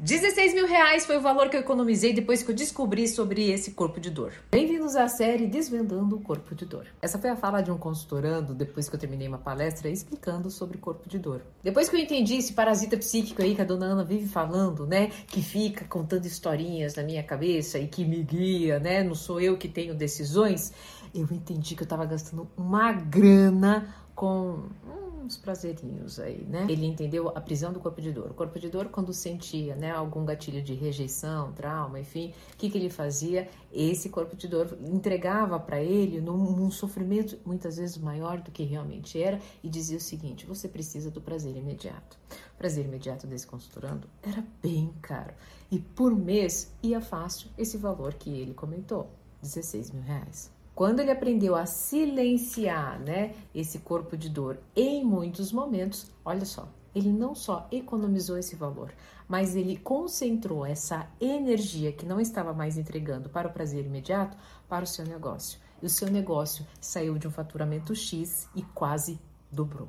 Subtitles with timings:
[0.00, 3.72] 16 mil reais foi o valor que eu economizei depois que eu descobri sobre esse
[3.72, 4.32] corpo de dor.
[4.48, 6.86] Bem-vindos à série Desvendando o Corpo de Dor.
[7.02, 10.78] Essa foi a fala de um consultorando depois que eu terminei uma palestra explicando sobre
[10.78, 11.42] corpo de dor.
[11.64, 15.10] Depois que eu entendi esse parasita psíquico aí que a dona Ana vive falando, né?
[15.26, 19.02] Que fica contando historinhas na minha cabeça e que me guia, né?
[19.02, 20.72] Não sou eu que tenho decisões.
[21.12, 24.68] Eu entendi que eu tava gastando uma grana com
[25.28, 26.66] uns prazerinhos aí, né?
[26.68, 28.30] Ele entendeu a prisão do corpo de dor.
[28.30, 32.70] O corpo de dor, quando sentia, né, algum gatilho de rejeição, trauma, enfim, o que,
[32.70, 33.46] que ele fazia?
[33.70, 38.62] Esse corpo de dor entregava para ele num, num sofrimento muitas vezes maior do que
[38.62, 42.18] realmente era e dizia o seguinte: você precisa do prazer imediato.
[42.54, 45.34] O prazer imediato desse consultorando era bem caro
[45.70, 49.10] e por mês ia fácil esse valor que ele comentou,
[49.42, 50.57] 16 mil reais.
[50.78, 56.68] Quando ele aprendeu a silenciar, né, esse corpo de dor em muitos momentos, olha só,
[56.94, 58.94] ele não só economizou esse valor,
[59.26, 64.36] mas ele concentrou essa energia que não estava mais entregando para o prazer imediato
[64.68, 65.58] para o seu negócio.
[65.82, 69.18] E o seu negócio saiu de um faturamento X e quase
[69.50, 69.88] dobrou.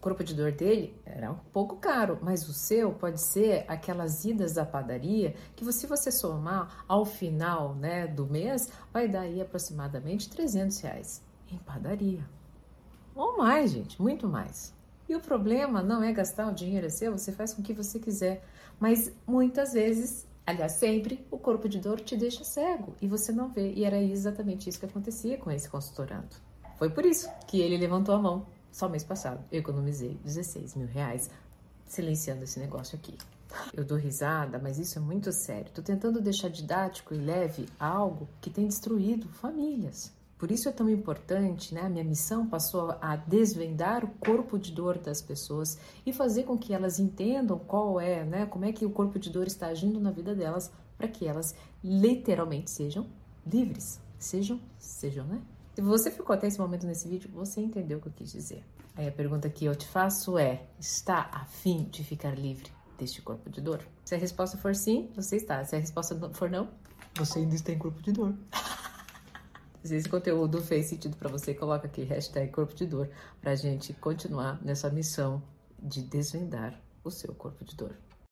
[0.00, 4.54] Corpo de dor dele era um pouco caro, mas o seu pode ser aquelas idas
[4.54, 10.30] da padaria que se você somar ao final né, do mês, vai dar aí aproximadamente
[10.30, 12.24] 300 reais em padaria.
[13.14, 14.74] Ou mais, gente, muito mais.
[15.06, 17.74] E o problema não é gastar o dinheiro é seu, você faz com o que
[17.74, 18.42] você quiser.
[18.78, 23.50] Mas muitas vezes, aliás, sempre, o corpo de dor te deixa cego e você não
[23.50, 23.72] vê.
[23.74, 26.36] E era exatamente isso que acontecia com esse consultorando.
[26.78, 30.86] Foi por isso que ele levantou a mão só mês passado eu economizei 16 mil
[30.86, 31.30] reais
[31.86, 33.16] silenciando esse negócio aqui.
[33.74, 35.72] Eu dou risada, mas isso é muito sério.
[35.74, 40.12] Tô tentando deixar didático e leve algo que tem destruído famílias.
[40.38, 41.82] Por isso é tão importante, né?
[41.82, 46.56] A minha missão passou a desvendar o corpo de dor das pessoas e fazer com
[46.56, 48.46] que elas entendam qual é, né?
[48.46, 51.54] Como é que o corpo de dor está agindo na vida delas para que elas
[51.84, 53.06] literalmente sejam
[53.46, 54.00] livres.
[54.18, 55.42] Sejam, sejam, né?
[55.74, 58.64] Se você ficou até esse momento nesse vídeo, você entendeu o que eu quis dizer.
[58.96, 63.48] Aí a pergunta que eu te faço é: está afim de ficar livre deste corpo
[63.48, 63.80] de dor?
[64.04, 65.64] Se a resposta for sim, você está.
[65.64, 66.68] Se a resposta for não,
[67.14, 68.34] você ainda está em corpo de dor.
[69.82, 73.08] Se esse conteúdo fez sentido para você, coloca aqui hashtag corpo de dor
[73.40, 75.42] para a gente continuar nessa missão
[75.82, 77.96] de desvendar o seu corpo de dor.